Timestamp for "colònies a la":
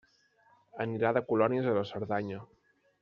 1.33-1.85